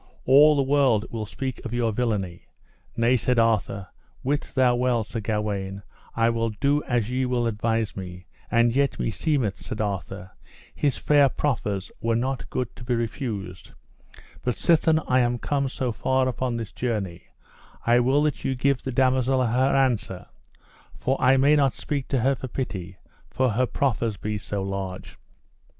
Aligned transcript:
all 0.25 0.55
the 0.55 0.63
world 0.63 1.05
will 1.11 1.27
speak 1.27 1.63
of 1.63 1.75
your 1.75 1.91
villainy. 1.91 2.47
Nay, 2.97 3.15
said 3.15 3.37
Arthur, 3.37 3.87
wit 4.23 4.49
thou 4.55 4.73
well, 4.73 5.03
Sir 5.03 5.19
Gawaine, 5.19 5.83
I 6.15 6.31
will 6.31 6.49
do 6.49 6.81
as 6.85 7.11
ye 7.11 7.27
will 7.27 7.45
advise 7.45 7.95
me; 7.95 8.25
and 8.49 8.75
yet 8.75 8.97
meseemeth, 8.97 9.57
said 9.61 9.79
Arthur, 9.79 10.31
his 10.73 10.97
fair 10.97 11.29
proffers 11.29 11.91
were 12.01 12.15
not 12.15 12.49
good 12.49 12.75
to 12.77 12.83
be 12.83 12.95
refused; 12.95 13.73
but 14.41 14.55
sithen 14.57 14.97
I 15.07 15.19
am 15.19 15.37
come 15.37 15.69
so 15.69 15.91
far 15.91 16.27
upon 16.27 16.57
this 16.57 16.71
journey, 16.71 17.25
I 17.85 17.99
will 17.99 18.23
that 18.23 18.43
ye 18.43 18.55
give 18.55 18.81
the 18.81 18.91
damosel 18.91 19.45
her 19.45 19.75
answer, 19.75 20.25
for 20.97 21.15
I 21.21 21.37
may 21.37 21.55
not 21.55 21.75
speak 21.75 22.07
to 22.07 22.21
her 22.21 22.33
for 22.33 22.47
pity, 22.47 22.97
for 23.29 23.51
her 23.51 23.67
proffers 23.67 24.17
be 24.17 24.39
so 24.39 24.61
large. 24.61 25.19